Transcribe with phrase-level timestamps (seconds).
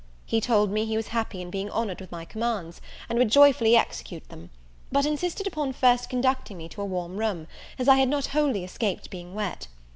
[0.25, 3.77] He told me he was happy in being honoured with my commands, and would joyfully
[3.77, 4.49] execute them;
[4.91, 7.45] but insisted upon first conducting me to a warm room,
[7.77, 9.67] as I had not wholly escaped being wet.